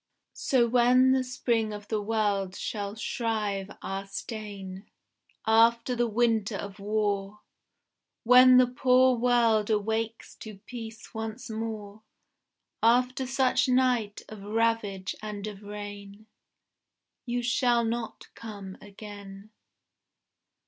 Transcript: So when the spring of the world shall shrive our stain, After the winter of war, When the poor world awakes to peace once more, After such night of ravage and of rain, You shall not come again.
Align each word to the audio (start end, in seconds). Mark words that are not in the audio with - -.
So 0.33 0.67
when 0.67 1.11
the 1.11 1.23
spring 1.23 1.71
of 1.71 1.87
the 1.87 2.01
world 2.01 2.55
shall 2.55 2.95
shrive 2.95 3.69
our 3.83 4.07
stain, 4.07 4.89
After 5.45 5.95
the 5.95 6.07
winter 6.07 6.55
of 6.55 6.79
war, 6.79 7.41
When 8.23 8.57
the 8.57 8.65
poor 8.65 9.15
world 9.15 9.69
awakes 9.69 10.33
to 10.37 10.57
peace 10.65 11.13
once 11.13 11.51
more, 11.51 12.01
After 12.81 13.27
such 13.27 13.67
night 13.67 14.23
of 14.27 14.41
ravage 14.41 15.13
and 15.21 15.45
of 15.45 15.61
rain, 15.61 16.25
You 17.27 17.43
shall 17.43 17.85
not 17.85 18.25
come 18.33 18.79
again. 18.81 19.51